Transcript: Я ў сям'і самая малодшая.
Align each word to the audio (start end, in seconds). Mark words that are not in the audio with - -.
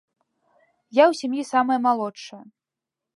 Я 1.01 1.05
ў 1.11 1.13
сям'і 1.19 1.43
самая 1.53 1.77
малодшая. 1.87 2.41